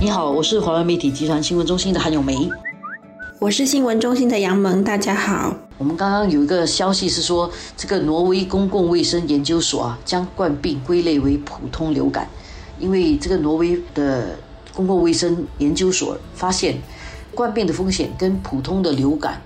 [0.00, 2.48] 你好，我是华为媒体集团新闻中心的韩永梅。
[3.38, 5.54] 我是新闻中心的杨萌，大家好。
[5.76, 12.26] 我们刚刚有一个消息是说，这个挪威公共卫生研究所啊，将冠病归类为普通流感，
[12.78, 14.38] 因为这个挪威的
[14.74, 16.78] 公共卫生研究所发现，
[17.34, 19.42] 冠病的风险跟普通的流感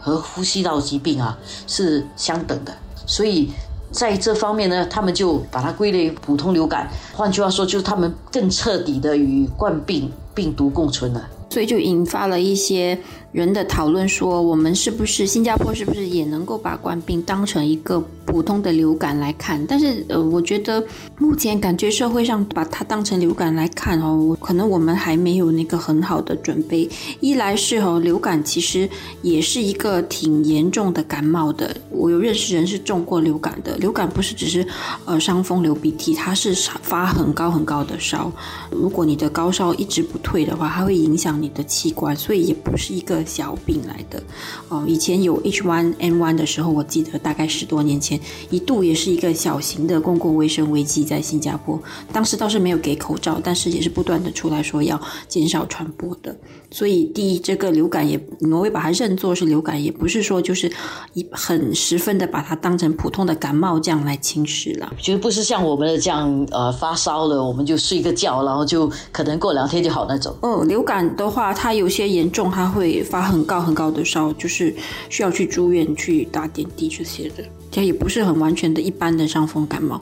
[0.00, 2.74] 和呼吸道疾病啊是相等的，
[3.06, 3.50] 所以。
[3.90, 6.90] 在这方面呢，他们就把它归类普通流感。
[7.14, 11.28] 换句话说，就是他们更彻底的与冠病病毒共存了。
[11.50, 12.98] 所以就引发了一些。
[13.30, 19.62] 人的讨论说，我们是不是新加坡是不是也能够把冠病当成一个普通的流感来看？
[19.66, 20.82] 但是呃，我觉得
[21.18, 26.88] 目前感觉社会上把它当成流感来看哦，可能我们还没有那个很好的准备。
[27.20, 28.88] 一来是哦，流感其实
[29.20, 31.76] 也是一个挺严重的感冒的。
[31.90, 34.66] 我有认识人是中过流感的，流感不是只是
[35.04, 38.32] 呃伤风流鼻涕，它是发很高很高的烧。
[38.70, 43.24] 如果你的高烧一直不退的话，它会影响你的器官，所以也不是一个。
[43.28, 44.20] 小病来的
[44.68, 51.80] 哦，以前有 H1N1 的时候，我记得大概十多年前，一度也是一个小型的公共卫生危机在新加坡。
[52.12, 56.34] 当时倒是没有给口罩，但是也是不断的出来说要减少传播的。
[56.70, 60.70] 所以第一，这个流感也挪威把它认作是流感，也不是说就是
[61.12, 64.92] 一很十分的把它当成普通的感冒这样来轻视了。
[64.98, 70.34] 其实不是像我们的这样呃发烧了我们就睡个觉，然后就可能过两天就好那种。
[70.40, 73.02] 哦，流感话，它有些严重，他会。
[73.08, 74.74] 发很高很高的烧，就是
[75.08, 77.42] 需要去住院去打点滴这些的。
[77.70, 80.00] 这也不是很完全的一般的伤风感冒。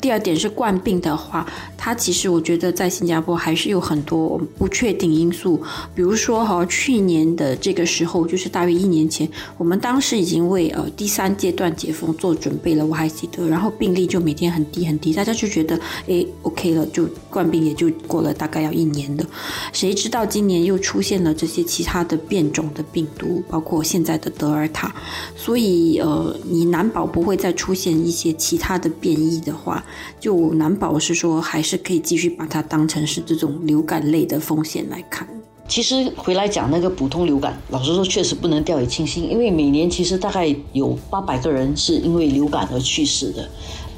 [0.00, 1.46] 第二点是冠病的话，
[1.78, 5.62] 它其实我觉得在新加坡还是有很多不确定因素。
[5.94, 13.46] 比如说哈，去年的这个时候，就是大约一年前，我们当时已经为呃第三阶段解封做准备了，我还记得。
[13.48, 15.78] 然后病例就每天很低很低，大家就觉得
[16.08, 19.24] 哎 OK 了，就冠病也就过了大概要一年的。
[19.72, 24.94] 谁知道今年又出现了这些其他的变种的病毒，包括现在的德尔塔，
[25.36, 27.03] 所以呃你难保。
[27.06, 29.84] 不会再出现一些其他的变异的话，
[30.20, 35.28] 就难保是说还是可以继续把它当成是这种流感类的风险来看。
[35.66, 43.48] 其实回来讲那个普通流感，老实说确实不能掉以轻心，因为每年其实大概有八百个人是因为流感而去世的。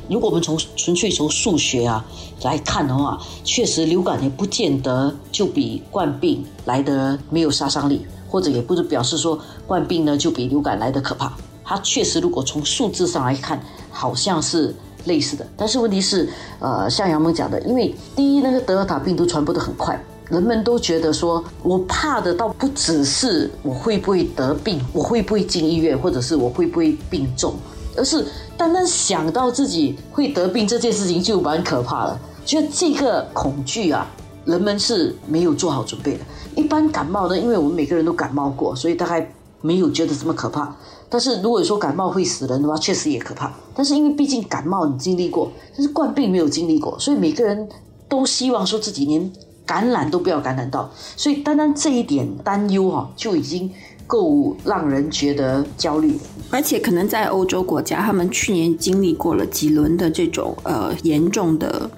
[0.09, 2.07] 如果我们从纯粹从数学啊
[2.43, 11.37] 来看的话，确实流感也不见得就比冠病来的没有杀伤力，或者也不是表示说冠病呢就比流感来的可怕。
[11.67, 13.61] 它确实，如果从数字上来看，
[13.91, 14.73] 好像是
[15.07, 15.45] 类似的。
[15.57, 16.29] 但是问题是，
[16.61, 20.01] 呃，像杨萌讲的，因为第一，那个德尔塔病毒传播的很快，
[20.31, 27.55] 人们都觉得说，我怕的倒不只是我会不会得病，我会不会进医院，或者是我会不会病重，
[27.97, 28.25] 而是
[28.57, 32.19] 单单想到自己会得病这件事情就蛮可怕了。
[32.45, 34.07] 就这个恐惧啊，
[34.45, 36.21] 人们是没有做好准备的。
[36.55, 39.29] 一般感冒呢，因为我们每个人都感冒过，所以大概
[39.61, 40.75] 没有觉得这么可怕。
[41.09, 43.53] 但是如果说感冒会死人的话，确实也可怕。
[43.75, 47.69] 但是因为毕竟感冒你经历过，但是冠病没有经历过，所以每个人
[48.09, 49.33] 都希望说自己连
[49.65, 50.91] 感染都不要感染到。
[51.17, 53.71] 所以单单这一点担忧哈，就已经
[54.07, 56.19] 够让人觉得焦虑。
[56.51, 61.89] 而且可能在欧洲国家，他们去年经历过了几轮的这种呃严重的。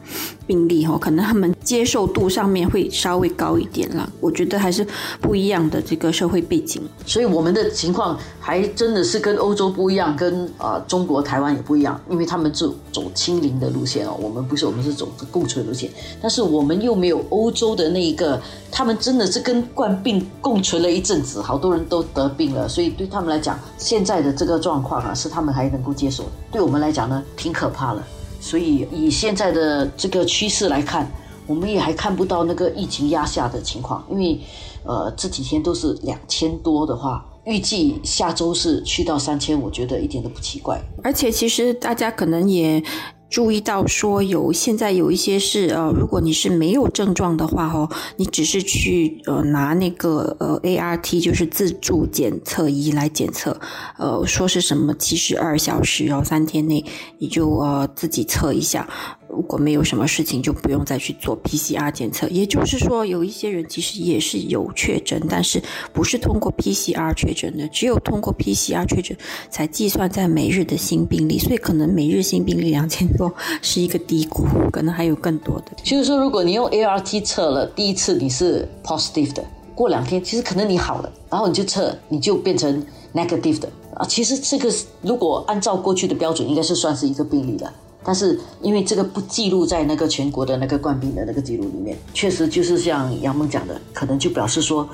[0.49, 4.11] 病例哈，可能他们接受度上面会稍微高一点了。
[4.19, 4.85] 我觉得还是
[5.21, 15.91] 不一样的这个社会背景，所以我们的情况还真的是跟欧洲不一样，跟啊中国台湾也不一样，因为他们走走清零的路线哦，我们不是，我们是走共存路线。
[16.23, 18.41] 但是我们又没有欧洲的那一个，
[18.73, 26.25] 他们真的是跟冠病共存了一阵子，好多人都得病了，所以对他们来讲，现在的这个状况啊，是他们还能够接受。
[26.51, 28.03] 对我们来讲呢，挺可怕的。
[28.41, 31.11] 所以以现在的这个趋势来看，
[31.47, 34.41] 我们也还看不到那个疫情压下的情况，因为，
[34.85, 40.81] 呃，这几天都是两千多的话，预计下周是去到三千，我觉得一点都不奇怪。
[41.03, 42.83] 而且其实大家可能也。
[43.31, 53.61] 注意到说有现在有一些是呃，如果你是没有症状的话哦，你只是去呃拿那个呃 ART 就是自助检测仪来检测，
[53.99, 56.85] 呃说是什么七十二小时然后三天内
[57.19, 58.89] 你就呃自己测一下。
[59.29, 62.27] 如果没有什么事情，就不用再去做 PCR 检测。
[62.29, 69.17] 也就是说，有一些人其实也是有确诊，但是不是通过 PCR 确诊的，只有通过 PCR 确诊
[69.51, 71.39] 才计算在每日的新病例。
[71.39, 75.73] 所以可能每日新病例两千多是一个低估，可能还有更多的。
[75.83, 82.85] 就是说，如果你用 ART 测了第一次你是 positive 的，过两天其实可能你好了，然后你就测你就变成
[83.15, 84.07] negative 的啊。
[84.07, 84.73] 其实这个
[85.03, 87.73] 如果按照过去的标准，应该是算是一个病例了。
[88.09, 94.89] 但是因为这个不记录在那个全国的那个冠病的那个记录里面，确实就是像杨蒙讲的，可能就表示说，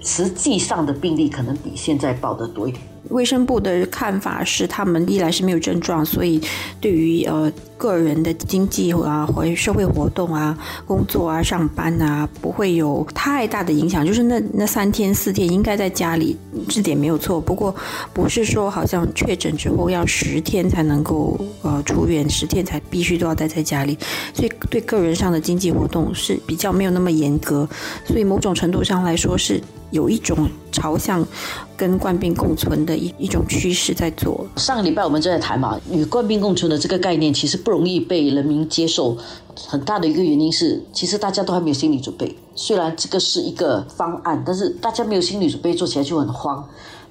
[0.00, 2.80] 实际上的病例可能比现在报的多一点。
[3.08, 6.40] 卫生部的看法是，他们一来是没有症状，所以
[6.80, 10.56] 对于呃个人的经济啊或社会活动啊、
[10.86, 14.06] 工作啊、上班啊，不会有太大的影响。
[14.06, 16.36] 就是那那三天四天应该在家里，
[16.68, 17.40] 这点没有错。
[17.40, 17.74] 不过
[18.12, 23.98] 不是说好像确诊之后要十天才能够呃出院，十天才必须都要待在家里。
[24.32, 27.68] 所以对个人上的经济活动是比较没有那么严格。
[28.06, 29.60] 所以某种程度上来说是。
[29.92, 31.22] 有一种朝向
[31.76, 34.46] 跟冠病共存的一一种趋势在做。
[34.56, 39.16] 上个礼拜我们就在谈嘛，与冠病共存的这个概念其实不容易被人民接受，
[39.66, 42.36] 很大的一个原因是，其实大家都还没有心理准备。
[42.54, 46.68] 虽然这个是一个方案，但是大家没有心理准备，做起来就很慌。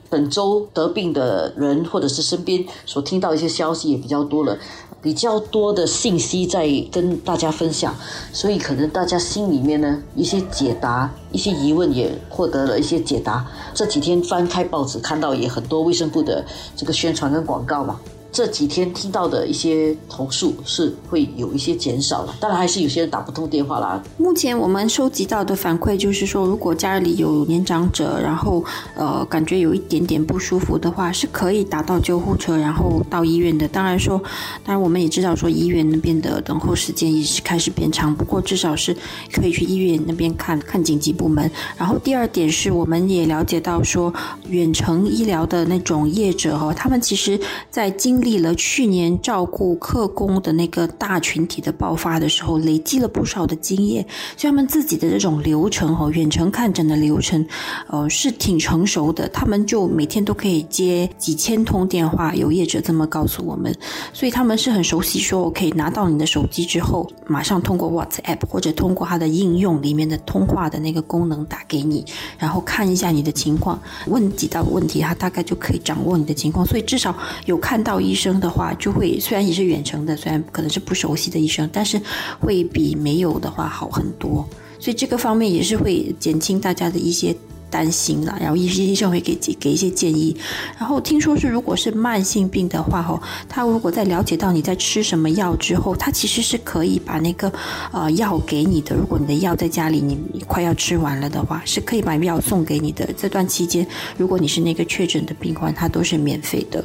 [0.09, 4.57] 本周得病的人或者是身边所听到一些消息也比较多了。
[5.01, 7.95] 比较多的信息在跟大家分享，
[8.31, 13.43] 所以可能大家心里面呢一些解答、一些疑问也获得了一些解答。
[13.73, 17.99] 这几天翻开报纸看到也很多卫生部的这个宣传跟广告嘛。
[18.31, 24.01] 这几天听到的一些投诉是会有一些减少了，当然还是有些人打不通电话啦。
[24.17, 28.63] 目前我们收集到的反馈就是说，如果家里有年长者，然后
[28.95, 33.67] 呃感觉有一点点不舒服的话，是可以打到救护车，然后到医院的。
[33.67, 34.17] 当然说，
[34.63, 38.95] 当然我们也知道说医院那边的等候时间也是开始变长，不过至少是
[39.33, 41.51] 可以去医院那边看看紧急部门。
[41.77, 44.13] 然后第二点是，我们也了解到说，
[44.47, 47.37] 远程医疗的那种业者哈，他们其实
[47.69, 54.05] 在经历了去年照顾客工的那个大群体的爆发的时候，累积了不少的经验，
[54.37, 57.45] 所以他们自己的这种流程哦，远程看诊的流程，
[57.87, 59.27] 呃，是挺成熟的。
[59.29, 63.75] 他们就每天都可以接几千通电话，有业者这么告诉我们，
[64.13, 72.05] 所以他们是很熟悉，说我可以拿到你的手机之后，马上通过 WhatsApp 或者通过它的应用里面的通话的那个功能打给你，
[72.37, 76.65] 然后看一下你的情况，问几道问题，他大概就可以掌握你的情况。
[76.65, 77.15] 所以至少
[77.45, 81.99] 有看到医生的话，就会虽然也是远程的，虽然可能是不熟悉的医生，但是
[82.39, 84.45] 会比没有的话好很多。
[84.79, 87.35] 所以这个方面也是会减轻大家的一些。
[87.71, 90.35] 担心了，然后医医生会给给一些建议。
[90.77, 97.51] 然后听说是，如果是慢性病的话，吼，他如果在了解到你在吃什么药之后，他其实是可以把那个
[97.91, 98.95] 呃药给你的。
[98.95, 103.07] 如果你的药在家里，你快要吃完了的话，是可以把药送给你的。
[103.17, 106.83] 这段期间，如果你是那个确诊的病患，他都是免费的。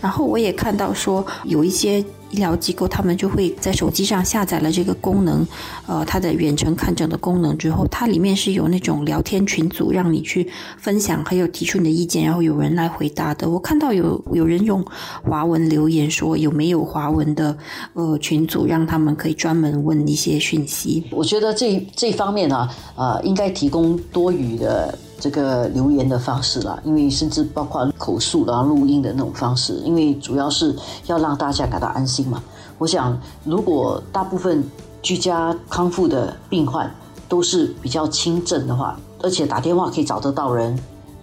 [0.00, 2.04] 然后我也看到说有一些。
[2.30, 5.46] 医疗机构他们就会在手机上下载了这个功能，
[5.86, 13.48] 呃，它的远程看诊的功能之后，它里面是有那种聊天群组，让你去分享，还有提出你的意见，然后有人来回答的。
[13.48, 14.84] 我看到有有人用
[15.22, 17.56] 华文留言说，有没有华文的
[17.94, 21.04] 呃群组，让他们可以专门问一些讯息。
[21.10, 24.96] 我觉得这这方面呢，呃，应该提供多语的。
[25.18, 30.74] 这个留言的方式啦，因为甚至包括口述然后录音的那种方式，因为主要是
[31.06, 32.42] 要让大家感到安心嘛。
[32.78, 34.64] 我想，如果大部分
[35.02, 36.88] 居家康复的病患
[37.28, 40.78] 都是比较轻症的话，而且打电话可以找得到人，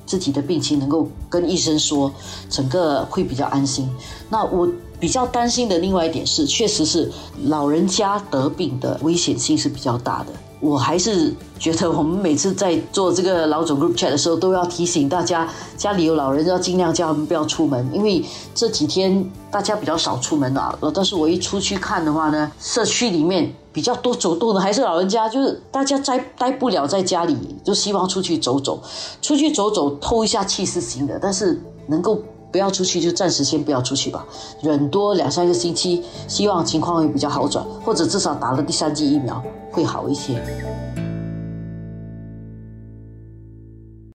[0.05, 2.11] 自己的病情能够跟医生说，
[2.49, 3.89] 整个会比较安心。
[4.29, 4.67] 那我
[4.99, 7.11] 比较担心的另外一点是，确实是
[7.43, 10.27] 老人家得病的危险性是比较大的。
[10.61, 15.47] 我还是觉得，我们每次在做这个老总 group chat 的时候，都要提醒大家，
[15.77, 18.23] 家里有老人要尽量叫他们不要出门，因为
[18.55, 20.75] 这几天大家比较少出门了。
[20.93, 28.81] 但是我一出去看的话呢，社区里面比较多走动的还是老人家，就是大家待待不了在家里，就希望出去走走，
[29.21, 32.19] 出去走走透一下气是行的，但是能够
[32.55, 34.25] 不要出去就暂时先不要出去吧，
[34.61, 39.43] 忍多两三个星期，希望情况会比较好转，或者至少打了第三剂疫苗。
[39.73, 40.41] 会好一些。